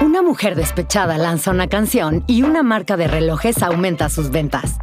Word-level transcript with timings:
Una 0.00 0.22
mujer 0.22 0.56
despechada 0.56 1.18
lanza 1.18 1.50
una 1.50 1.68
canción 1.68 2.24
y 2.26 2.42
una 2.42 2.62
marca 2.62 2.96
de 2.96 3.06
relojes 3.06 3.62
aumenta 3.62 4.08
sus 4.08 4.30
ventas. 4.30 4.78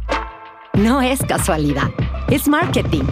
No 0.72 1.02
es 1.02 1.20
casualidad, 1.20 1.90
es 2.28 2.48
marketing. 2.48 3.04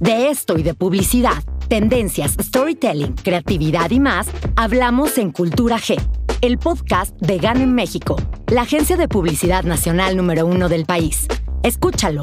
De 0.00 0.28
esto 0.28 0.58
y 0.58 0.62
de 0.62 0.74
publicidad, 0.74 1.42
tendencias, 1.68 2.36
storytelling, 2.40 3.14
creatividad 3.14 3.90
y 3.90 4.00
más, 4.00 4.28
hablamos 4.56 5.18
en 5.18 5.30
Cultura 5.30 5.76
G, 5.76 6.00
el 6.40 6.58
podcast 6.58 7.16
de 7.20 7.38
GAN 7.38 7.60
en 7.60 7.74
México, 7.74 8.16
la 8.48 8.62
agencia 8.62 8.96
de 8.96 9.08
publicidad 9.08 9.62
nacional 9.62 10.16
número 10.16 10.46
uno 10.46 10.68
del 10.68 10.84
país. 10.84 11.28
Escúchalo. 11.62 12.22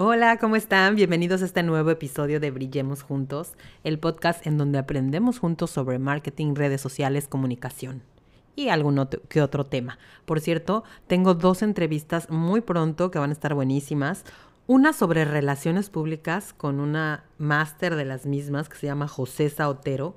Hola, 0.00 0.36
¿cómo 0.36 0.54
están? 0.54 0.94
Bienvenidos 0.94 1.42
a 1.42 1.44
este 1.44 1.64
nuevo 1.64 1.90
episodio 1.90 2.38
de 2.38 2.52
Brillemos 2.52 3.02
Juntos, 3.02 3.54
el 3.82 3.98
podcast 3.98 4.46
en 4.46 4.56
donde 4.56 4.78
aprendemos 4.78 5.40
juntos 5.40 5.72
sobre 5.72 5.98
marketing, 5.98 6.54
redes 6.54 6.80
sociales, 6.80 7.26
comunicación 7.26 8.02
y 8.54 8.68
algún 8.68 9.00
otro, 9.00 9.20
que 9.28 9.42
otro 9.42 9.66
tema. 9.66 9.98
Por 10.24 10.38
cierto, 10.38 10.84
tengo 11.08 11.34
dos 11.34 11.62
entrevistas 11.62 12.30
muy 12.30 12.60
pronto 12.60 13.10
que 13.10 13.18
van 13.18 13.30
a 13.30 13.32
estar 13.32 13.54
buenísimas. 13.54 14.22
Una 14.68 14.92
sobre 14.92 15.24
relaciones 15.24 15.90
públicas 15.90 16.52
con 16.52 16.78
una 16.78 17.24
máster 17.36 17.96
de 17.96 18.04
las 18.04 18.24
mismas 18.24 18.68
que 18.68 18.76
se 18.76 18.86
llama 18.86 19.08
José 19.08 19.50
Saotero. 19.50 20.14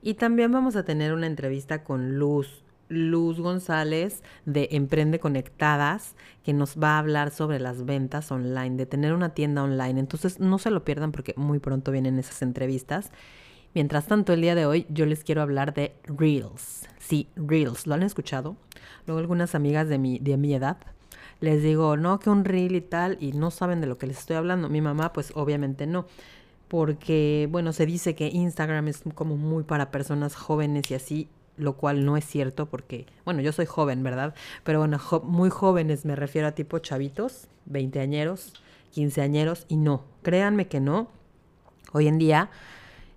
Y 0.00 0.14
también 0.14 0.50
vamos 0.50 0.76
a 0.76 0.84
tener 0.86 1.12
una 1.12 1.26
entrevista 1.26 1.84
con 1.84 2.18
Luz, 2.18 2.63
Luz 2.88 3.40
González 3.40 4.22
de 4.44 4.68
Emprende 4.72 5.18
Conectadas, 5.18 6.14
que 6.42 6.52
nos 6.52 6.76
va 6.76 6.96
a 6.96 6.98
hablar 6.98 7.30
sobre 7.30 7.58
las 7.60 7.84
ventas 7.84 8.30
online, 8.30 8.76
de 8.76 8.86
tener 8.86 9.12
una 9.12 9.30
tienda 9.30 9.62
online. 9.62 10.00
Entonces 10.00 10.40
no 10.40 10.58
se 10.58 10.70
lo 10.70 10.84
pierdan 10.84 11.12
porque 11.12 11.34
muy 11.36 11.58
pronto 11.58 11.92
vienen 11.92 12.18
esas 12.18 12.42
entrevistas. 12.42 13.10
Mientras 13.74 14.06
tanto, 14.06 14.32
el 14.32 14.40
día 14.40 14.54
de 14.54 14.66
hoy 14.66 14.86
yo 14.88 15.06
les 15.06 15.24
quiero 15.24 15.42
hablar 15.42 15.74
de 15.74 15.94
Reels. 16.04 16.88
Sí, 16.98 17.28
Reels, 17.36 17.86
¿lo 17.86 17.94
han 17.94 18.02
escuchado? 18.02 18.56
Luego 19.06 19.20
algunas 19.20 19.54
amigas 19.54 19.88
de 19.88 19.98
mi, 19.98 20.18
de 20.18 20.36
mi 20.36 20.54
edad 20.54 20.78
les 21.40 21.62
digo, 21.62 21.96
no, 21.96 22.20
que 22.20 22.30
un 22.30 22.44
Reel 22.44 22.74
y 22.76 22.80
tal, 22.80 23.18
y 23.20 23.32
no 23.32 23.50
saben 23.50 23.80
de 23.80 23.86
lo 23.86 23.98
que 23.98 24.06
les 24.06 24.18
estoy 24.18 24.36
hablando. 24.36 24.68
Mi 24.68 24.80
mamá, 24.80 25.12
pues 25.12 25.32
obviamente 25.34 25.86
no 25.86 26.06
porque, 26.68 27.48
bueno, 27.50 27.72
se 27.72 27.86
dice 27.86 28.14
que 28.14 28.28
Instagram 28.28 28.88
es 28.88 29.02
como 29.14 29.36
muy 29.36 29.62
para 29.62 29.90
personas 29.90 30.34
jóvenes 30.34 30.90
y 30.90 30.94
así, 30.94 31.28
lo 31.56 31.74
cual 31.74 32.04
no 32.04 32.16
es 32.16 32.24
cierto 32.24 32.66
porque, 32.66 33.06
bueno, 33.24 33.40
yo 33.40 33.52
soy 33.52 33.66
joven, 33.66 34.02
¿verdad? 34.02 34.34
Pero 34.64 34.80
bueno, 34.80 34.98
muy 35.24 35.50
jóvenes 35.50 36.04
me 36.04 36.16
refiero 36.16 36.48
a 36.48 36.52
tipo 36.52 36.78
chavitos, 36.78 37.48
veinteañeros, 37.66 38.54
quinceañeros, 38.90 39.66
y 39.68 39.76
no, 39.76 40.04
créanme 40.22 40.66
que 40.68 40.80
no. 40.80 41.08
Hoy 41.92 42.08
en 42.08 42.18
día, 42.18 42.50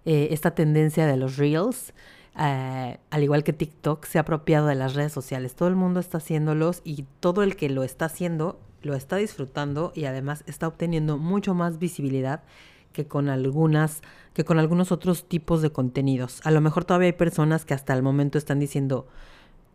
eh, 0.05 0.29
esta 0.31 0.51
tendencia 0.51 1.07
de 1.07 1.17
los 1.17 1.37
reels, 1.37 1.93
eh, 2.39 2.97
al 3.09 3.23
igual 3.23 3.43
que 3.43 3.53
TikTok, 3.53 4.05
se 4.05 4.17
ha 4.17 4.21
apropiado 4.21 4.67
de 4.67 4.75
las 4.75 4.93
redes 4.93 5.11
sociales. 5.11 5.55
Todo 5.55 5.69
el 5.69 5.75
mundo 5.75 5.99
está 5.99 6.19
haciéndolos 6.19 6.81
y 6.83 7.05
todo 7.19 7.43
el 7.43 7.55
que 7.55 7.69
lo 7.69 7.83
está 7.83 8.05
haciendo 8.05 8.59
lo 8.81 8.95
está 8.95 9.17
disfrutando 9.17 9.91
y 9.95 10.05
además 10.05 10.43
está 10.47 10.67
obteniendo 10.67 11.17
mucho 11.17 11.53
más 11.53 11.79
visibilidad 11.79 12.43
que 12.97 13.05
con 13.05 13.29
algunas, 13.29 14.01
que 14.33 14.43
con 14.43 14.57
algunos 14.57 14.91
otros 14.91 15.29
tipos 15.29 15.61
de 15.61 15.69
contenidos. 15.69 16.41
A 16.43 16.49
lo 16.49 16.61
mejor 16.61 16.83
todavía 16.83 17.05
hay 17.05 17.13
personas 17.13 17.63
que 17.63 17.75
hasta 17.75 17.93
el 17.93 18.01
momento 18.01 18.39
están 18.39 18.57
diciendo, 18.57 19.05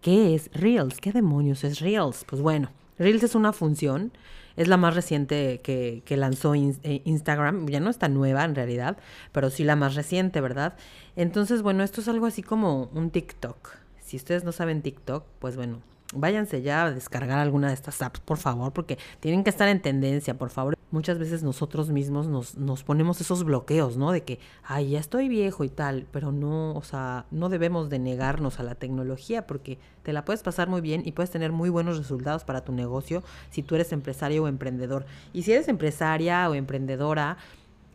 ¿qué 0.00 0.34
es 0.34 0.50
Reels? 0.52 0.98
¿Qué 0.98 1.12
demonios 1.12 1.62
es 1.62 1.78
Reels? 1.78 2.24
Pues 2.24 2.42
bueno, 2.42 2.70
Reels 2.98 3.22
es 3.22 3.36
una 3.36 3.52
función, 3.52 4.10
es 4.56 4.66
la 4.66 4.76
más 4.76 4.96
reciente 4.96 5.60
que, 5.62 6.02
lanzó 6.16 6.56
eh, 6.56 7.02
Instagram, 7.04 7.68
ya 7.68 7.78
no 7.78 7.90
está 7.90 8.08
nueva 8.08 8.44
en 8.44 8.56
realidad, 8.56 8.96
pero 9.30 9.50
sí 9.50 9.62
la 9.62 9.76
más 9.76 9.94
reciente, 9.94 10.40
¿verdad? 10.40 10.74
Entonces, 11.14 11.62
bueno, 11.62 11.84
esto 11.84 12.00
es 12.00 12.08
algo 12.08 12.26
así 12.26 12.42
como 12.42 12.90
un 12.92 13.10
TikTok. 13.10 13.76
Si 14.00 14.16
ustedes 14.16 14.42
no 14.42 14.50
saben 14.50 14.82
TikTok, 14.82 15.24
pues 15.38 15.54
bueno, 15.54 15.80
váyanse 16.12 16.60
ya 16.60 16.86
a 16.86 16.90
descargar 16.90 17.38
alguna 17.38 17.68
de 17.68 17.74
estas 17.74 18.02
apps, 18.02 18.18
por 18.18 18.38
favor, 18.38 18.72
porque 18.72 18.98
tienen 19.20 19.44
que 19.44 19.50
estar 19.50 19.68
en 19.68 19.80
tendencia, 19.80 20.36
por 20.36 20.50
favor. 20.50 20.76
Muchas 20.92 21.18
veces 21.18 21.42
nosotros 21.42 21.90
mismos 21.90 22.28
nos, 22.28 22.56
nos 22.56 22.84
ponemos 22.84 23.20
esos 23.20 23.42
bloqueos, 23.42 23.96
¿no? 23.96 24.12
De 24.12 24.22
que, 24.22 24.38
ay, 24.62 24.90
ya 24.90 25.00
estoy 25.00 25.28
viejo 25.28 25.64
y 25.64 25.68
tal, 25.68 26.06
pero 26.12 26.30
no, 26.30 26.74
o 26.74 26.82
sea, 26.82 27.26
no 27.30 27.48
debemos 27.48 27.90
de 27.90 27.98
negarnos 27.98 28.60
a 28.60 28.62
la 28.62 28.76
tecnología 28.76 29.46
porque 29.46 29.78
te 30.02 30.12
la 30.12 30.24
puedes 30.24 30.42
pasar 30.42 30.68
muy 30.68 30.80
bien 30.80 31.02
y 31.04 31.12
puedes 31.12 31.30
tener 31.30 31.50
muy 31.50 31.70
buenos 31.70 31.98
resultados 31.98 32.44
para 32.44 32.62
tu 32.62 32.72
negocio 32.72 33.24
si 33.50 33.62
tú 33.62 33.74
eres 33.74 33.90
empresario 33.92 34.44
o 34.44 34.48
emprendedor. 34.48 35.06
Y 35.32 35.42
si 35.42 35.52
eres 35.52 35.68
empresaria 35.68 36.48
o 36.48 36.54
emprendedora, 36.54 37.38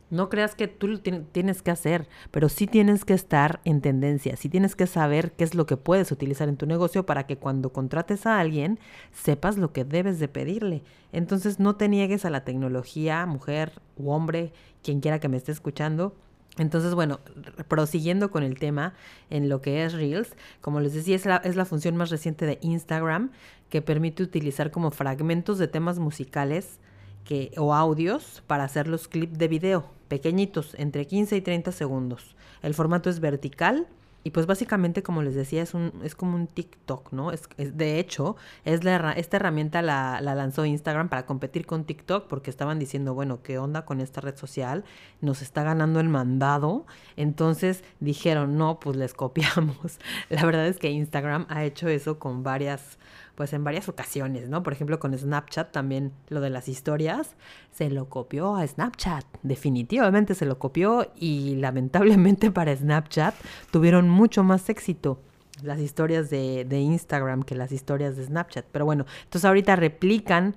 no 0.09 0.29
creas 0.29 0.56
que 0.56 0.68
tú 0.68 0.88
lo 0.88 1.00
tienes 1.00 1.62
que 1.62 1.72
hacer, 1.72 2.07
pero 2.31 2.50
sí 2.50 2.68
tienes 2.68 3.06
que 3.06 3.13
estar 3.13 3.59
en 3.66 3.81
tendencia, 3.81 4.35
sí 4.35 4.50
tienes 4.50 4.75
que 4.75 4.88
saber 4.88 5.34
qué 5.34 5.44
es 5.44 5.56
lo 5.56 5.66
que 5.66 5.78
puedes 5.78 6.12
utilizar 6.12 6.47
en 6.50 6.57
tu 6.57 6.66
negocio 6.66 7.06
para 7.06 7.28
que 7.28 7.38
cuando 7.38 7.73
contrates 7.73 8.25
a 8.25 8.40
alguien 8.40 8.79
sepas 9.12 9.57
lo 9.57 9.73
que 9.73 9.84
debes 9.84 10.19
de 10.19 10.28
pedirle. 10.28 10.84
Entonces 11.12 11.59
no 11.59 11.75
te 11.75 11.90
niegues 11.90 12.25
a 12.25 12.29
la 12.29 12.44
tecnología, 12.44 13.25
mujer 13.25 13.81
u 13.97 14.12
hombre, 14.12 14.53
quien 14.84 15.01
quiera 15.01 15.19
que 15.19 15.29
me 15.29 15.38
esté 15.38 15.51
escuchando. 15.51 16.16
Entonces, 16.57 16.95
bueno, 16.95 17.19
prosiguiendo 17.68 18.31
con 18.31 18.44
el 18.44 18.57
tema 18.57 18.95
en 19.29 19.47
lo 19.47 19.62
que 19.62 19.84
es 19.84 19.94
Reels, 19.94 20.35
como 20.59 20.79
les 20.79 20.94
decía, 20.94 21.16
es 21.16 21.25
la, 21.25 21.38
es 21.38 21.56
la 21.56 21.66
función 21.66 21.95
más 21.95 22.09
reciente 22.09 22.45
de 22.47 22.57
Instagram 22.62 23.31
que 23.69 23.84
permite 23.84 24.24
utilizar 24.24 24.72
como 24.72 24.89
fragmentos 24.89 25.59
de 25.59 25.68
temas 25.68 26.00
musicales 26.00 26.79
que, 27.28 27.52
o 27.58 27.74
audios 27.74 28.42
para 28.48 28.64
hacer 28.64 28.88
los 28.88 29.08
clips 29.10 29.38
de 29.38 29.50
video 29.50 29.86
pequeñitos, 30.08 30.74
entre 30.76 31.06
15 31.06 31.36
y 31.36 31.42
30 31.42 31.74
segundos. 31.74 32.36
El 32.64 32.74
formato 32.74 33.10
es 33.10 33.20
vertical 33.20 33.86
y 34.24 34.32
pues 34.32 34.46
básicamente, 34.46 35.04
como 35.04 35.22
les 35.22 35.36
decía, 35.36 35.62
es, 35.62 35.74
un, 35.74 35.92
es 36.04 36.16
como 36.16 36.36
un 36.36 36.48
TikTok, 36.48 37.12
¿no? 37.12 37.32
Es, 37.32 37.48
de 37.58 38.00
hecho, 38.00 38.36
es 38.66 38.84
la, 38.84 39.12
esta 39.12 39.38
herramienta 39.38 39.82
la, 39.82 40.20
la, 40.22 40.36
lanzó 40.36 40.66
Instagram 40.66 41.10
para 41.10 41.26
competir 41.26 41.66
con 41.66 41.84
TikTok 41.84 42.28
porque 42.28 42.50
estaban 42.50 42.80
diciendo, 42.80 43.14
bueno, 43.14 43.42
¿qué 43.44 43.58
onda 43.58 43.86
con 43.86 44.02
esta 44.02 44.22
red 44.22 44.36
social? 44.36 44.86
Nos 45.22 45.42
está 45.42 45.64
ganando 45.64 46.00
el 46.00 46.10
mandado. 46.10 46.86
Entonces 47.18 47.84
dijeron, 48.00 48.58
no, 48.58 48.80
pues 48.80 48.96
les 48.96 49.14
copiamos. 49.14 50.00
La 50.30 50.46
verdad 50.46 50.68
es 50.68 50.78
que 50.78 50.90
Instagram 50.90 51.46
ha 51.50 51.64
hecho 51.66 51.90
eso 51.90 52.20
con 52.20 52.44
varias 52.44 52.98
pues 53.38 53.53
en 53.53 53.64
varias 53.64 53.88
ocasiones, 53.88 54.50
¿no? 54.50 54.64
Por 54.64 54.74
ejemplo, 54.74 55.00
con 55.00 55.16
Snapchat 55.16 55.72
también 55.72 56.12
lo 56.28 56.42
de 56.42 56.50
las 56.50 56.68
historias 56.68 57.36
se 57.72 57.92
lo 57.92 58.09
copió 58.09 58.56
a 58.56 58.66
Snapchat, 58.66 59.25
definitivamente 59.44 60.34
se 60.34 60.48
lo 60.48 60.58
copió 60.58 61.12
y 61.16 61.56
lamentablemente 61.58 62.50
para 62.58 62.75
Snapchat 62.75 63.36
tuvieron 63.70 64.09
mucho 64.09 64.44
más 64.44 64.68
éxito 64.70 65.20
las 65.62 65.80
historias 65.80 66.31
de, 66.31 66.66
de 66.66 66.80
Instagram 66.80 67.44
que 67.44 67.53
las 67.53 67.72
historias 67.72 68.18
de 68.18 68.25
Snapchat. 68.25 68.66
Pero 68.72 68.86
bueno, 68.86 69.06
entonces 69.25 69.46
ahorita 69.46 69.75
replican 69.75 70.56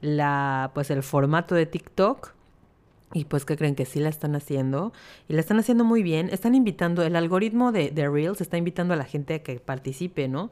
la, 0.00 0.70
pues 0.72 0.90
el 0.90 1.02
formato 1.02 1.54
de 1.54 1.66
TikTok. 1.66 2.32
Y 3.14 3.26
pues 3.26 3.44
que 3.44 3.58
creen 3.58 3.74
que 3.74 3.84
sí 3.84 4.00
la 4.00 4.08
están 4.08 4.34
haciendo. 4.36 4.94
Y 5.28 5.34
la 5.34 5.40
están 5.40 5.58
haciendo 5.58 5.84
muy 5.84 6.02
bien. 6.02 6.30
Están 6.30 6.54
invitando, 6.54 7.02
el 7.02 7.14
algoritmo 7.14 7.70
de, 7.70 7.90
de 7.90 8.08
Reels 8.08 8.40
está 8.40 8.56
invitando 8.56 8.94
a 8.94 8.96
la 8.96 9.04
gente 9.04 9.34
a 9.34 9.42
que 9.42 9.60
participe, 9.60 10.28
¿no? 10.28 10.50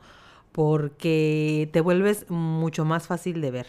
Porque 0.52 1.68
te 1.72 1.80
vuelves 1.80 2.28
mucho 2.28 2.84
más 2.84 3.06
fácil 3.06 3.40
de 3.40 3.50
ver. 3.50 3.66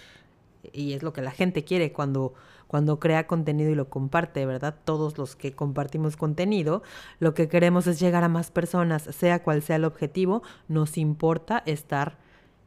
Y 0.73 0.93
es 0.93 1.03
lo 1.03 1.13
que 1.13 1.21
la 1.21 1.31
gente 1.31 1.63
quiere 1.63 1.91
cuando, 1.91 2.33
cuando 2.67 2.99
crea 2.99 3.27
contenido 3.27 3.71
y 3.71 3.75
lo 3.75 3.89
comparte, 3.89 4.45
¿verdad? 4.45 4.75
Todos 4.85 5.17
los 5.17 5.35
que 5.35 5.53
compartimos 5.53 6.17
contenido, 6.17 6.83
lo 7.19 7.33
que 7.33 7.47
queremos 7.47 7.87
es 7.87 7.99
llegar 7.99 8.23
a 8.23 8.29
más 8.29 8.51
personas, 8.51 9.03
sea 9.03 9.43
cual 9.43 9.61
sea 9.61 9.77
el 9.77 9.85
objetivo, 9.85 10.43
nos 10.67 10.97
importa 10.97 11.63
estar, 11.65 12.17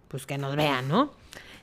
pues 0.09 0.27
que 0.27 0.39
nos 0.39 0.57
vean, 0.57 0.89
¿no? 0.89 1.13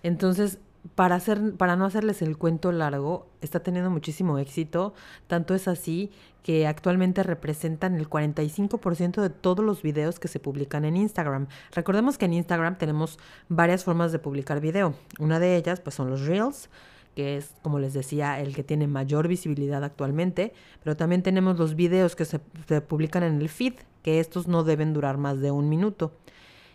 Entonces, 0.03 0.59
para, 0.95 1.15
hacer, 1.15 1.55
para 1.55 1.75
no 1.75 1.85
hacerles 1.85 2.21
el 2.21 2.37
cuento 2.37 2.71
largo, 2.71 3.27
está 3.41 3.61
teniendo 3.61 3.89
muchísimo 3.89 4.37
éxito. 4.37 4.93
Tanto 5.27 5.53
es 5.53 5.67
así 5.67 6.11
que 6.43 6.67
actualmente 6.67 7.23
representan 7.23 7.95
el 7.95 8.09
45% 8.09 9.21
de 9.21 9.29
todos 9.29 9.63
los 9.63 9.81
videos 9.81 10.19
que 10.19 10.27
se 10.27 10.39
publican 10.39 10.85
en 10.85 10.97
Instagram. 10.97 11.47
Recordemos 11.71 12.17
que 12.17 12.25
en 12.25 12.33
Instagram 12.33 12.77
tenemos 12.77 13.19
varias 13.47 13.83
formas 13.83 14.11
de 14.11 14.19
publicar 14.19 14.59
video. 14.59 14.95
Una 15.19 15.39
de 15.39 15.55
ellas 15.55 15.79
pues 15.79 15.95
son 15.95 16.09
los 16.09 16.25
Reels, 16.25 16.69
que 17.15 17.37
es, 17.37 17.53
como 17.61 17.79
les 17.79 17.93
decía, 17.93 18.39
el 18.39 18.55
que 18.55 18.63
tiene 18.63 18.87
mayor 18.87 19.27
visibilidad 19.27 19.83
actualmente, 19.83 20.53
pero 20.83 20.95
también 20.95 21.23
tenemos 21.23 21.59
los 21.59 21.75
videos 21.75 22.15
que 22.15 22.25
se, 22.25 22.39
publican 22.39 23.23
en 23.23 23.41
el 23.41 23.49
feed, 23.49 23.73
que 24.01 24.19
estos 24.19 24.47
no 24.47 24.63
deben 24.63 24.93
durar 24.93 25.17
más 25.17 25.39
de 25.41 25.51
un 25.51 25.69
minuto. 25.69 26.13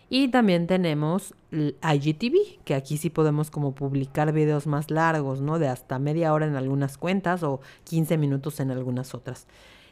Y 0.09 0.29
también 0.29 0.67
tenemos 0.67 1.33
IGTV, 1.51 2.63
que 2.63 2.75
aquí 2.75 2.97
sí 2.97 3.09
podemos 3.09 3.51
como 3.51 3.75
publicar 3.75 4.31
videos 4.31 4.65
más 4.65 4.89
largos, 4.89 5.41
¿no? 5.41 5.59
De 5.59 5.67
hasta 5.67 5.99
media 5.99 6.33
hora 6.33 6.45
en 6.45 6.55
algunas 6.55 6.97
cuentas 6.97 7.43
o 7.43 7.59
15 7.83 8.17
minutos 8.17 8.59
en 8.61 8.71
algunas 8.71 9.13
otras. 9.13 9.47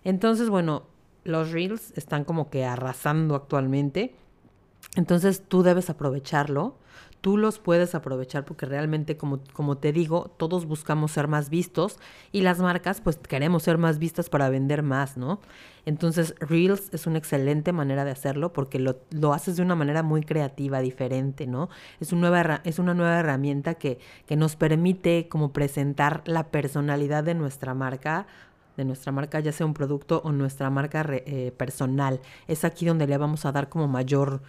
Entonces, 0.06 0.50
bueno, 0.50 0.84
los 1.26 1.52
reels 1.52 1.92
están 1.98 2.24
como 2.24 2.50
que 2.50 2.64
arrasando 2.64 3.36
actualmente. 3.36 4.16
Entonces 4.96 5.44
tú 5.46 5.64
debes 5.64 5.90
aprovecharlo 5.90 6.78
tú 7.26 7.38
los 7.38 7.58
puedes 7.58 7.96
aprovechar 7.96 8.46
porque 8.46 8.68
realmente, 8.68 9.18
como, 9.18 9.40
como 9.54 9.80
te 9.80 9.92
digo, 9.92 10.30
todos 10.38 10.68
buscamos 10.68 11.12
ser 11.12 11.28
más 11.28 11.50
vistos 11.50 11.98
y 12.32 12.42
las 12.42 12.60
marcas 12.60 13.02
pues 13.02 13.18
queremos 13.18 13.64
ser 13.64 13.80
más 13.80 13.98
vistas 13.98 14.30
para 14.30 14.48
vender 14.50 14.84
más, 14.84 15.18
¿no? 15.18 15.40
Entonces 15.88 16.36
Reels 16.40 16.94
es 16.94 17.08
una 17.08 17.18
excelente 17.18 17.72
manera 17.72 18.06
de 18.06 18.12
hacerlo 18.12 18.54
porque 18.54 18.78
lo, 18.78 19.00
lo 19.10 19.34
haces 19.34 19.56
de 19.56 19.64
una 19.64 19.74
manera 19.74 20.04
muy 20.04 20.22
creativa, 20.22 20.82
diferente, 20.82 21.48
¿no? 21.48 21.68
Es, 22.00 22.14
un 22.14 22.22
nueva, 22.22 22.62
es 22.64 22.78
una 22.78 22.94
nueva 22.94 23.18
herramienta 23.18 23.74
que, 23.74 23.98
que 24.28 24.36
nos 24.36 24.56
permite 24.56 25.28
como 25.28 25.52
presentar 25.52 26.22
la 26.26 26.52
personalidad 26.52 27.24
de 27.24 27.34
nuestra 27.34 27.74
marca 27.74 28.28
de 28.78 28.86
nuestra 28.86 29.12
marca, 29.14 29.40
ya 29.40 29.54
sea 29.54 29.66
un 29.66 29.74
producto 29.74 30.22
o 30.26 30.34
nuestra 30.34 30.70
marca 30.70 31.04
eh, 31.10 31.54
personal. 31.58 32.20
Es 32.48 32.66
aquí 32.66 32.86
donde 32.86 33.08
le 33.08 33.18
vamos 33.18 33.46
a 33.46 33.54
dar 33.54 33.70
como 33.70 33.88
mayor 33.88 34.42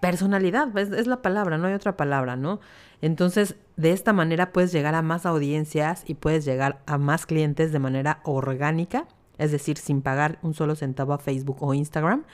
personalidad, 0.00 0.76
es, 0.78 1.06
la 1.06 1.22
palabra, 1.22 1.58
no 1.58 1.66
hay 1.66 1.74
otra 1.74 1.96
palabra, 1.96 2.36
¿no? 2.36 2.60
Entonces, 3.00 3.56
de 3.76 3.92
esta 3.92 4.12
manera 4.12 4.52
puedes 4.52 4.72
llegar 4.72 4.94
a 4.94 5.02
más 5.02 5.26
audiencias 5.26 6.04
y 6.06 6.14
puedes 6.14 6.44
llegar 6.44 6.80
a 6.86 6.98
más 6.98 7.26
clientes 7.26 7.72
de 7.72 7.78
manera 7.78 8.20
orgánica, 8.24 9.06
es 9.38 9.52
decir, 9.52 9.78
sin 9.78 10.02
pagar 10.02 10.38
un 10.42 10.54
solo 10.54 10.74
centavo 10.74 11.12
a 11.12 11.18
Facebook 11.18 11.58
o 11.60 11.74
Instagram. 11.74 12.24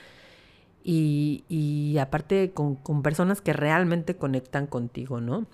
Y, 0.83 1.45
y 1.49 1.97
aparte 1.99 2.53
con, 2.53 2.77
con 2.77 3.03
personas 3.03 3.41
que 3.41 3.55
realmente 3.55 4.17
conectan 4.17 4.67
contigo, 4.67 5.21
¿no? 5.21 5.47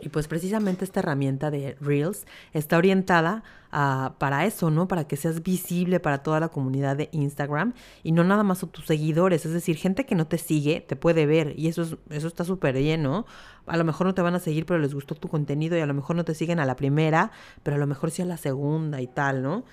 Y 0.00 0.08
pues 0.08 0.26
precisamente 0.26 0.84
esta 0.84 1.00
herramienta 1.00 1.50
de 1.50 1.76
Reels 1.80 2.26
está 2.52 2.76
orientada 2.76 3.44
a, 3.70 4.14
para 4.18 4.44
eso, 4.44 4.70
¿no? 4.70 4.88
Para 4.88 5.06
que 5.06 5.16
seas 5.16 5.42
visible 5.42 6.00
para 6.00 6.22
toda 6.22 6.40
la 6.40 6.48
comunidad 6.48 6.96
de 6.96 7.08
Instagram 7.12 7.74
y 8.02 8.12
no 8.12 8.24
nada 8.24 8.42
más 8.42 8.62
a 8.62 8.66
tus 8.66 8.86
seguidores. 8.86 9.46
Es 9.46 9.52
decir, 9.52 9.76
gente 9.76 10.04
que 10.04 10.14
no 10.14 10.26
te 10.26 10.38
sigue 10.38 10.80
te 10.80 10.96
puede 10.96 11.26
ver 11.26 11.54
y 11.56 11.68
eso, 11.68 11.82
es, 11.82 11.96
eso 12.10 12.26
está 12.26 12.44
súper 12.44 12.76
bien, 12.76 13.02
¿no? 13.02 13.24
A 13.66 13.76
lo 13.76 13.84
mejor 13.84 14.06
no 14.06 14.14
te 14.14 14.22
van 14.22 14.34
a 14.34 14.40
seguir, 14.40 14.66
pero 14.66 14.80
les 14.80 14.94
gustó 14.94 15.14
tu 15.14 15.28
contenido 15.28 15.76
y 15.76 15.80
a 15.80 15.86
lo 15.86 15.94
mejor 15.94 16.16
no 16.16 16.24
te 16.24 16.34
siguen 16.34 16.58
a 16.58 16.66
la 16.66 16.76
primera, 16.76 17.30
pero 17.62 17.76
a 17.76 17.78
lo 17.78 17.86
mejor 17.86 18.10
sí 18.10 18.20
a 18.20 18.26
la 18.26 18.36
segunda 18.36 19.00
y 19.00 19.06
tal, 19.06 19.42
¿no? 19.42 19.64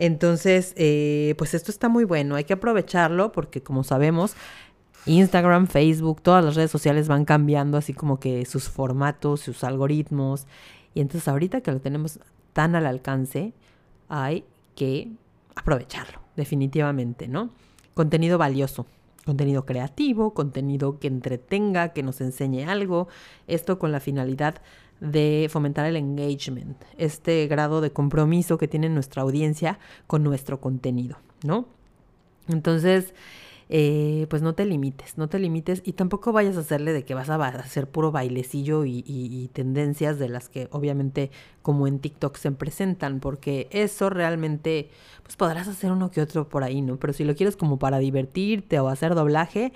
Entonces, 0.00 0.72
eh, 0.76 1.34
pues 1.36 1.52
esto 1.52 1.70
está 1.70 1.90
muy 1.90 2.04
bueno, 2.04 2.36
hay 2.36 2.44
que 2.44 2.54
aprovecharlo 2.54 3.32
porque 3.32 3.62
como 3.62 3.84
sabemos, 3.84 4.34
Instagram, 5.06 5.66
Facebook, 5.66 6.20
todas 6.22 6.44
las 6.44 6.54
redes 6.54 6.70
sociales 6.70 7.08
van 7.08 7.24
cambiando 7.24 7.78
así 7.78 7.94
como 7.94 8.20
que 8.20 8.44
sus 8.44 8.68
formatos, 8.68 9.40
sus 9.40 9.64
algoritmos. 9.64 10.46
Y 10.94 11.00
entonces 11.00 11.28
ahorita 11.28 11.60
que 11.60 11.72
lo 11.72 11.80
tenemos 11.80 12.20
tan 12.52 12.74
al 12.74 12.86
alcance, 12.86 13.52
hay 14.08 14.44
que 14.74 15.10
aprovecharlo, 15.54 16.20
definitivamente, 16.36 17.28
¿no? 17.28 17.50
Contenido 17.94 18.38
valioso, 18.38 18.86
contenido 19.24 19.64
creativo, 19.64 20.34
contenido 20.34 20.98
que 20.98 21.08
entretenga, 21.08 21.90
que 21.90 22.02
nos 22.02 22.20
enseñe 22.20 22.64
algo, 22.64 23.08
esto 23.46 23.78
con 23.78 23.92
la 23.92 24.00
finalidad 24.00 24.56
de 25.00 25.48
fomentar 25.50 25.86
el 25.86 25.96
engagement, 25.96 26.76
este 26.98 27.46
grado 27.46 27.80
de 27.80 27.90
compromiso 27.90 28.58
que 28.58 28.68
tiene 28.68 28.88
nuestra 28.88 29.22
audiencia 29.22 29.78
con 30.06 30.22
nuestro 30.22 30.60
contenido, 30.60 31.16
¿no? 31.42 31.66
Entonces, 32.48 33.14
eh, 33.72 34.26
pues 34.28 34.42
no 34.42 34.52
te 34.56 34.64
limites, 34.64 35.16
no 35.16 35.28
te 35.28 35.38
limites 35.38 35.80
y 35.84 35.92
tampoco 35.92 36.32
vayas 36.32 36.56
a 36.56 36.60
hacerle 36.60 36.92
de 36.92 37.04
que 37.04 37.14
vas 37.14 37.30
a 37.30 37.36
hacer 37.36 37.88
puro 37.88 38.10
bailecillo 38.10 38.84
y, 38.84 39.48
tendencias 39.52 40.18
de 40.18 40.28
las 40.28 40.48
que 40.48 40.68
obviamente 40.72 41.30
como 41.62 41.86
en 41.86 42.00
TikTok 42.00 42.36
se 42.36 42.50
presentan, 42.50 43.20
porque 43.20 43.68
eso 43.70 44.10
realmente, 44.10 44.90
pues 45.22 45.36
podrás 45.36 45.68
hacer 45.68 45.92
uno 45.92 46.10
que 46.10 46.20
otro 46.20 46.48
por 46.48 46.64
ahí, 46.64 46.82
¿no? 46.82 46.96
Pero 46.96 47.12
si 47.12 47.22
lo 47.22 47.36
quieres 47.36 47.56
como 47.56 47.78
para 47.78 47.98
divertirte 47.98 48.80
o 48.80 48.88
hacer 48.88 49.14
doblaje, 49.14 49.72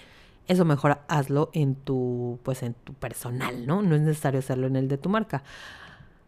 eso 0.49 0.65
mejor 0.65 0.99
hazlo 1.07 1.51
en 1.53 1.77
tu, 1.77 2.41
pues 2.43 2.65
en 2.65 2.75
tu 2.75 2.95
personal, 2.95 3.65
¿no? 3.65 3.81
No 3.81 3.95
es 3.95 4.03
necesario 4.03 4.41
hacerlo 4.41 4.67
en 4.67 4.75
el 4.75 4.89
de 4.89 4.99
tu 4.99 5.09
marca. 5.09 5.45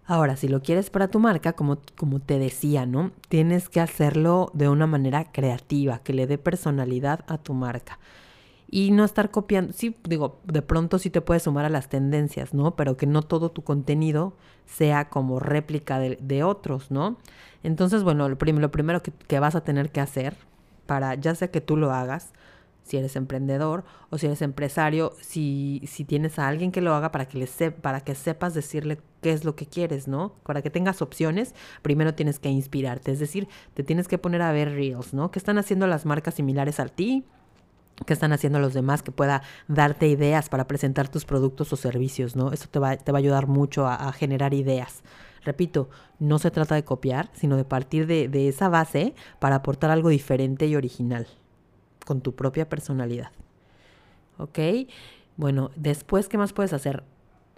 Ahora, 0.07 0.37
si 0.37 0.47
lo 0.47 0.63
quieres 0.63 0.89
para 0.89 1.09
tu 1.09 1.19
marca, 1.19 1.55
como, 1.55 1.79
como 1.97 2.21
te 2.21 2.39
decía, 2.39 2.87
¿no? 2.87 3.11
Tienes 3.29 3.69
que 3.69 3.81
hacerlo 3.81 4.51
de 4.55 4.69
una 4.69 4.87
manera 4.87 5.33
creativa, 5.33 5.99
que 5.99 6.13
le 6.13 6.29
dé 6.29 6.39
personalidad 6.39 7.25
a 7.27 7.39
tu 7.39 7.55
marca. 7.55 7.99
Y 8.71 8.93
no 8.93 9.05
estar 9.05 9.31
copiando, 9.31 9.73
sí, 9.73 9.97
digo, 10.05 10.41
de 10.45 10.63
pronto 10.63 10.99
sí 10.99 11.11
te 11.11 11.21
puedes 11.21 11.45
sumar 11.45 11.65
a 11.65 11.71
las 11.71 11.89
tendencias, 11.89 12.55
¿no? 12.55 12.77
Pero 12.77 12.97
que 12.97 13.07
no 13.07 13.23
todo 13.23 13.51
tu 13.51 13.63
contenido 13.63 14.35
sea 14.67 15.09
como 15.09 15.41
réplica 15.41 15.99
de, 15.99 16.45
otros, 16.45 16.91
¿no? 16.91 17.17
Entonces, 17.65 18.05
bueno, 18.05 18.29
lo, 18.29 18.37
lo 18.37 18.71
primero 18.71 19.03
que, 19.03 19.13
que 19.13 19.41
vas 19.41 19.57
a 19.57 19.63
tener 19.63 19.91
que 19.91 20.01
hacer 20.01 20.37
para, 20.87 21.15
ya 21.17 21.35
sea 21.35 21.51
que 21.51 21.61
tú 21.61 21.77
lo 21.77 21.93
hagas, 21.93 22.33
si 22.87 22.97
eres 22.97 23.17
emprendedor 23.17 23.85
o 24.11 24.19
si 24.19 24.27
eres 24.27 24.43
empresario, 24.43 25.13
si, 25.21 25.83
si 25.87 26.05
tienes 26.05 26.39
a 26.39 26.47
alguien 26.47 26.71
que 26.71 26.81
lo 26.81 26.95
haga 26.95 27.11
para 27.11 27.27
que, 27.27 27.39
le 27.39 27.71
para 27.73 28.01
que 28.01 28.15
sepas 28.15 28.55
decirle 28.55 28.99
qué 29.23 29.33
es 29.33 29.45
lo 29.45 29.57
que 29.57 29.67
quieres, 29.67 30.07
¿no? 30.07 30.35
Para 30.45 30.63
que 30.63 30.71
tengas 30.71 31.03
opciones, 31.03 31.55
primero 31.83 32.15
tienes 32.15 32.39
que 32.39 32.49
inspirarte, 32.49 33.11
es 33.11 33.19
decir, 33.19 33.49
te 33.75 33.83
tienes 33.83 34.07
que 34.07 34.19
poner 34.19 34.41
a 34.41 34.53
ver 34.53 34.73
reels, 34.73 35.15
¿no? 35.15 35.33
¿Qué 35.33 35.41
están 35.41 35.59
haciendo 35.59 35.89
las 35.89 36.07
marcas 36.07 36.35
similares 36.35 36.79
a 36.79 36.87
ti? 36.87 37.25
¿Qué 38.07 38.13
están 38.13 38.33
haciendo 38.33 38.61
los 38.61 38.73
demás 38.73 39.03
que 39.03 39.11
pueda 39.11 39.43
darte 39.67 40.07
ideas 40.07 40.49
para 40.49 40.69
presentar 40.69 41.09
tus 41.09 41.25
productos 41.25 41.73
o 41.73 41.77
servicios, 41.77 42.37
¿no? 42.37 42.53
Eso 42.53 42.69
te 42.71 42.79
va, 42.79 42.97
te 42.97 43.11
va 43.11 43.19
a 43.19 43.21
ayudar 43.21 43.49
mucho 43.49 43.89
a, 43.89 44.13
generar 44.13 44.55
ideas. 44.55 45.03
Repito, 45.45 45.89
no 46.21 46.39
se 46.39 46.53
trata 46.53 46.77
de 46.77 46.85
copiar, 46.85 47.31
sino 47.33 47.57
de 47.57 47.65
partir 47.65 48.07
de, 48.07 48.29
de 48.29 48.49
esa 48.49 48.69
base 48.69 49.15
para 49.41 49.57
aportar 49.57 49.91
algo 49.91 50.09
diferente 50.09 50.67
y 50.67 50.77
original 50.77 51.27
con 52.07 52.23
tu 52.23 52.35
propia 52.35 52.69
personalidad. 52.71 53.33
¿Ok? 54.39 54.59
Bueno, 55.37 55.71
después, 55.77 56.29
¿qué 56.29 56.39
más 56.39 56.55
puedes 56.55 56.73
hacer? 56.73 57.03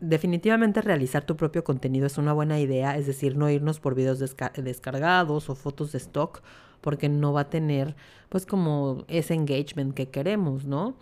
Definitivamente 0.01 0.81
realizar 0.81 1.25
tu 1.25 1.37
propio 1.37 1.63
contenido 1.63 2.07
es 2.07 2.19
una 2.19 2.33
buena 2.33 2.59
idea, 2.59 2.97
es 2.97 3.07
decir, 3.07 3.37
no 3.37 3.51
irnos 3.51 3.79
por 3.79 3.95
videos 3.95 4.19
descargados 4.19 5.51
o 5.51 5.55
fotos 5.55 5.93
de 5.93 5.99
stock, 5.99 6.41
porque 6.81 7.09
no 7.09 7.33
va 7.33 7.43
a 7.43 7.51
tener 7.51 7.95
pues 8.29 8.47
como 8.47 9.05
ese 9.09 9.35
engagement 9.35 9.95
que 9.95 10.09
queremos, 10.09 10.65
¿no? 10.65 10.97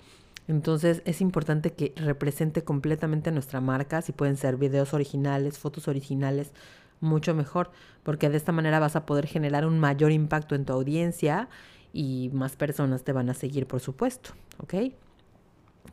Entonces 0.49 1.03
es 1.05 1.21
importante 1.21 1.73
que 1.73 1.93
represente 1.97 2.65
completamente 2.65 3.31
nuestra 3.33 3.61
marca, 3.61 4.03
si 4.03 4.13
pueden 4.13 4.37
ser 4.37 4.57
videos 4.57 4.95
originales, 4.95 5.59
fotos 5.59 5.89
originales, 5.89 6.53
mucho 7.01 7.35
mejor, 7.35 7.71
porque 8.03 8.31
de 8.31 8.39
esta 8.39 8.53
manera 8.53 8.81
vas 8.81 8.97
a 8.97 9.05
poder 9.07 9.27
generar 9.27 9.67
un 9.67 9.79
mayor 9.79 10.13
impacto 10.13 10.55
en 10.55 10.65
tu 10.65 10.73
audiencia 10.73 11.49
y 11.93 12.31
más 12.33 12.57
personas 12.57 13.05
te 13.05 13.13
van 13.13 13.31
a 13.31 13.35
seguir, 13.35 13.67
por 13.67 13.81
supuesto, 13.81 14.31
¿ok? 14.59 14.75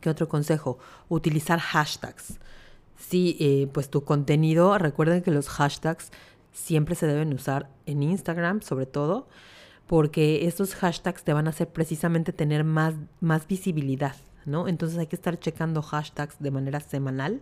¿Qué 0.02 0.10
otro 0.10 0.28
consejo? 0.28 0.80
Utilizar 1.10 1.60
hashtags. 1.60 2.40
Sí, 2.98 3.38
eh, 3.40 3.68
pues 3.72 3.90
tu 3.90 4.04
contenido, 4.04 4.78
recuerden 4.78 5.22
que 5.22 5.32
los 5.32 5.50
hashtags 5.50 6.12
siempre 6.52 6.96
se 6.96 7.08
deben 7.08 7.34
usar 7.34 7.70
en 7.86 8.04
Instagram, 8.04 8.62
sobre 8.62 8.86
todo, 8.86 9.28
porque 9.88 10.48
estos 10.48 10.76
hashtags 10.76 11.24
te 11.24 11.34
van 11.34 11.48
a 11.48 11.50
hacer 11.50 11.68
precisamente 11.70 12.32
tener 12.32 12.64
más, 12.64 12.96
más 13.20 13.48
visibilidad, 13.48 14.16
¿no? 14.46 14.68
Entonces 14.68 14.98
hay 14.98 15.08
que 15.08 15.16
estar 15.16 15.40
checando 15.40 15.82
hashtags 15.82 16.40
de 16.40 16.52
manera 16.52 16.80
semanal 16.80 17.42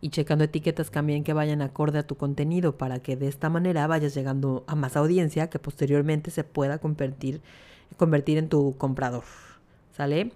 y 0.00 0.10
checando 0.10 0.44
etiquetas 0.44 0.90
también 0.90 1.24
que 1.24 1.32
vayan 1.32 1.62
acorde 1.62 1.98
a 1.98 2.06
tu 2.06 2.16
contenido 2.16 2.76
para 2.76 3.00
que 3.00 3.16
de 3.16 3.28
esta 3.28 3.48
manera 3.48 3.86
vayas 3.86 4.14
llegando 4.14 4.64
a 4.66 4.74
más 4.74 4.96
audiencia 4.96 5.50
que 5.50 5.58
posteriormente 5.58 6.30
se 6.30 6.44
pueda 6.44 6.78
convertir 6.78 7.42
convertir 7.96 8.38
en 8.38 8.48
tu 8.48 8.76
comprador. 8.76 9.24
¿Sale? 9.92 10.30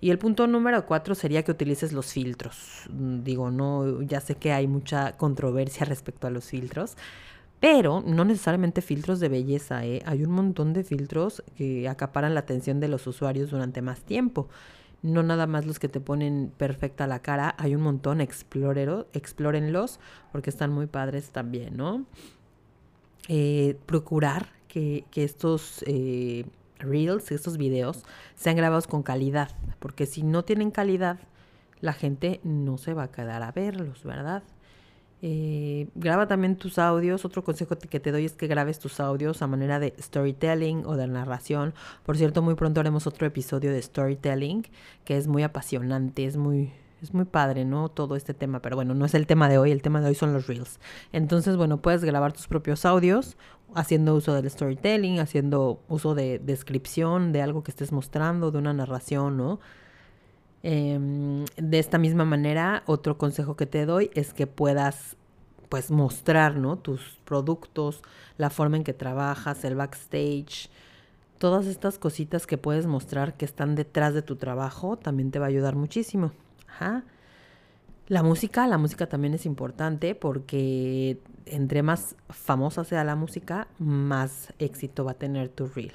Y 0.00 0.10
el 0.10 0.18
punto 0.18 0.46
número 0.46 0.86
cuatro 0.86 1.16
sería 1.16 1.42
que 1.42 1.50
utilices 1.50 1.92
los 1.92 2.12
filtros. 2.12 2.84
Mm, 2.90 3.24
digo, 3.24 3.50
no, 3.50 4.00
ya 4.02 4.20
sé 4.20 4.36
que 4.36 4.52
hay 4.52 4.68
mucha 4.68 5.16
controversia 5.16 5.84
respecto 5.86 6.28
a 6.28 6.30
los 6.30 6.44
filtros, 6.44 6.96
pero 7.60 8.00
no 8.06 8.24
necesariamente 8.24 8.80
filtros 8.80 9.18
de 9.18 9.28
belleza, 9.28 9.84
¿eh? 9.84 10.02
Hay 10.06 10.22
un 10.22 10.30
montón 10.30 10.72
de 10.72 10.84
filtros 10.84 11.42
que 11.56 11.88
acaparan 11.88 12.34
la 12.34 12.40
atención 12.40 12.78
de 12.78 12.86
los 12.88 13.06
usuarios 13.08 13.50
durante 13.50 13.82
más 13.82 14.02
tiempo. 14.02 14.48
No 15.02 15.22
nada 15.22 15.46
más 15.46 15.66
los 15.66 15.78
que 15.78 15.88
te 15.88 16.00
ponen 16.00 16.52
perfecta 16.56 17.06
la 17.06 17.20
cara, 17.20 17.54
hay 17.58 17.74
un 17.74 17.82
montón, 17.82 18.20
explórenlos 18.20 20.00
porque 20.32 20.50
están 20.50 20.72
muy 20.72 20.86
padres 20.86 21.30
también, 21.30 21.76
¿no? 21.76 22.04
Eh, 23.28 23.76
procurar 23.86 24.48
que, 24.68 25.04
estos 25.14 25.84
eh, 25.86 26.44
reels, 26.78 27.30
estos 27.32 27.56
videos, 27.58 28.04
sean 28.36 28.56
grabados 28.56 28.86
con 28.86 29.02
calidad, 29.02 29.50
porque 29.78 30.06
si 30.06 30.22
no 30.22 30.44
tienen 30.44 30.70
calidad, 30.70 31.18
la 31.80 31.92
gente 31.92 32.40
no 32.44 32.78
se 32.78 32.94
va 32.94 33.04
a 33.04 33.12
quedar 33.12 33.42
a 33.42 33.52
verlos, 33.52 34.02
¿verdad? 34.04 34.42
Eh, 35.20 35.88
graba 35.96 36.28
también 36.28 36.56
tus 36.56 36.78
audios. 36.78 37.24
Otro 37.24 37.42
consejo 37.42 37.76
que 37.76 38.00
te 38.00 38.12
doy 38.12 38.24
es 38.24 38.32
que 38.32 38.46
grabes 38.46 38.78
tus 38.78 39.00
audios 39.00 39.42
a 39.42 39.46
manera 39.46 39.80
de 39.80 39.94
storytelling 40.00 40.84
o 40.86 40.96
de 40.96 41.08
narración. 41.08 41.74
Por 42.04 42.16
cierto, 42.16 42.42
muy 42.42 42.54
pronto 42.54 42.80
haremos 42.80 43.06
otro 43.06 43.26
episodio 43.26 43.72
de 43.72 43.82
storytelling 43.82 44.66
que 45.04 45.16
es 45.16 45.26
muy 45.26 45.42
apasionante, 45.42 46.24
es 46.24 46.36
muy, 46.36 46.72
es 47.02 47.14
muy 47.14 47.24
padre, 47.24 47.64
¿no? 47.64 47.88
Todo 47.88 48.16
este 48.16 48.34
tema, 48.34 48.60
pero 48.60 48.76
bueno, 48.76 48.94
no 48.94 49.04
es 49.04 49.14
el 49.14 49.26
tema 49.26 49.48
de 49.48 49.58
hoy, 49.58 49.70
el 49.70 49.82
tema 49.82 50.00
de 50.00 50.08
hoy 50.08 50.14
son 50.14 50.32
los 50.32 50.46
reels. 50.46 50.80
Entonces, 51.12 51.56
bueno, 51.56 51.80
puedes 51.80 52.04
grabar 52.04 52.32
tus 52.32 52.48
propios 52.48 52.84
audios 52.84 53.36
haciendo 53.74 54.14
uso 54.14 54.34
del 54.34 54.50
storytelling, 54.50 55.20
haciendo 55.20 55.80
uso 55.88 56.14
de 56.14 56.38
descripción 56.38 57.32
de 57.32 57.42
algo 57.42 57.62
que 57.62 57.70
estés 57.70 57.92
mostrando, 57.92 58.50
de 58.50 58.58
una 58.58 58.72
narración, 58.72 59.36
¿no? 59.36 59.60
Em, 60.62 61.44
de 61.56 61.78
esta 61.78 61.98
misma 61.98 62.24
manera, 62.24 62.82
otro 62.86 63.16
consejo 63.16 63.56
que 63.56 63.66
te 63.66 63.86
doy 63.86 64.10
es 64.14 64.32
que 64.32 64.46
puedas 64.46 65.16
pues 65.68 65.90
mostrar, 65.90 66.56
¿no? 66.56 66.78
Tus 66.78 67.18
productos, 67.24 68.02
la 68.38 68.50
forma 68.50 68.78
en 68.78 68.84
que 68.84 68.94
trabajas, 68.94 69.64
el 69.64 69.76
backstage, 69.76 70.70
todas 71.38 71.66
estas 71.66 71.98
cositas 71.98 72.46
que 72.46 72.58
puedes 72.58 72.86
mostrar 72.86 73.36
que 73.36 73.44
están 73.44 73.74
detrás 73.74 74.14
de 74.14 74.22
tu 74.22 74.36
trabajo, 74.36 74.96
también 74.96 75.30
te 75.30 75.38
va 75.38 75.46
a 75.46 75.48
ayudar 75.48 75.76
muchísimo. 75.76 76.32
La 78.08 78.22
música, 78.22 78.66
la 78.66 78.78
música 78.78 79.06
también 79.06 79.34
es 79.34 79.44
importante 79.44 80.14
porque 80.14 81.18
entre 81.46 81.82
más 81.82 82.16
famosa 82.30 82.84
sea 82.84 83.04
la 83.04 83.16
música, 83.16 83.68
más 83.78 84.52
éxito 84.58 85.04
va 85.04 85.12
a 85.12 85.18
tener 85.18 85.48
tu 85.48 85.66
reel. 85.66 85.92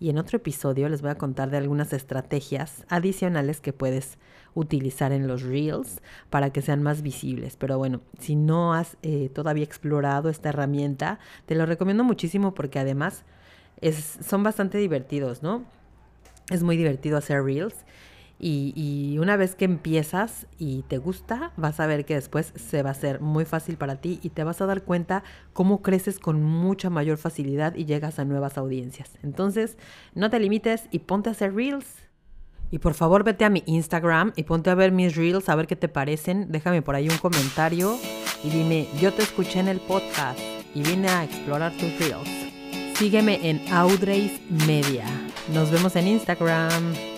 Y 0.00 0.10
en 0.10 0.18
otro 0.18 0.36
episodio 0.36 0.88
les 0.88 1.02
voy 1.02 1.10
a 1.10 1.18
contar 1.18 1.50
de 1.50 1.56
algunas 1.56 1.92
estrategias 1.92 2.84
adicionales 2.88 3.60
que 3.60 3.72
puedes 3.72 4.16
utilizar 4.54 5.12
en 5.12 5.26
los 5.26 5.42
reels 5.42 6.00
para 6.30 6.50
que 6.50 6.62
sean 6.62 6.82
más 6.82 7.02
visibles. 7.02 7.56
Pero 7.56 7.78
bueno, 7.78 8.00
si 8.18 8.36
no 8.36 8.74
has 8.74 8.96
eh, 9.02 9.28
todavía 9.28 9.64
explorado 9.64 10.28
esta 10.28 10.50
herramienta, 10.50 11.18
te 11.46 11.56
lo 11.56 11.66
recomiendo 11.66 12.04
muchísimo 12.04 12.54
porque 12.54 12.78
además 12.78 13.24
son 14.26 14.42
bastante 14.42 14.78
divertidos, 14.78 15.42
¿no? 15.42 15.64
Es 16.50 16.62
muy 16.62 16.76
divertido 16.76 17.18
hacer 17.18 17.42
reels 17.44 17.74
y, 18.40 19.16
una 19.18 19.36
vez 19.36 19.54
que 19.54 19.64
empiezas 19.64 20.46
y 20.58 20.82
te 20.82 20.98
gusta, 20.98 21.52
vas 21.56 21.80
a 21.80 21.86
ver 21.86 22.04
que 22.04 22.14
después 22.14 22.52
se 22.54 22.82
va 22.82 22.90
a 22.90 22.92
hacer 22.92 23.20
muy 23.20 23.44
fácil 23.44 23.76
para 23.76 23.96
ti 23.96 24.20
y 24.22 24.30
te 24.30 24.44
vas 24.44 24.60
a 24.60 24.66
dar 24.66 24.82
cuenta 24.82 25.24
cómo 25.52 25.82
creces 25.82 26.20
con 26.20 26.42
mucha 26.42 26.88
mayor 26.88 27.18
facilidad 27.18 27.74
y 27.74 27.84
llegas 27.84 28.18
a 28.18 28.24
nuevas 28.24 28.56
audiencias. 28.56 29.18
Entonces, 29.22 29.76
no 30.14 30.30
te 30.30 30.38
limites 30.38 30.88
y 30.90 31.00
ponte 31.00 31.28
a 31.28 31.32
hacer 31.32 31.54
reels. 31.54 31.86
Y 32.70 32.78
por 32.78 32.94
favor 32.94 33.24
vete 33.24 33.44
a 33.44 33.50
mi 33.50 33.62
Instagram 33.66 34.32
y 34.36 34.44
ponte 34.44 34.70
a 34.70 34.74
ver 34.74 34.92
mis 34.92 35.16
reels, 35.16 35.48
a 35.48 35.56
ver 35.56 35.66
qué 35.66 35.74
te 35.74 35.88
parecen. 35.88 36.52
Déjame 36.52 36.82
por 36.82 36.94
ahí 36.94 37.08
un 37.08 37.18
comentario 37.18 37.96
y 38.44 38.50
dime, 38.50 38.88
yo 39.00 39.12
te 39.12 39.22
escuché 39.22 39.60
en 39.60 39.68
el 39.68 39.80
podcast 39.80 40.38
y 40.74 40.82
vine 40.82 41.08
a 41.08 41.24
explorar 41.24 41.72
tus 41.72 41.98
reels. 41.98 42.28
Sígueme 42.94 43.48
en 43.48 43.60
Audrey's 43.72 44.40
Media. 44.66 45.06
Nos 45.52 45.70
vemos 45.70 45.96
en 45.96 46.08
Instagram. 46.08 47.17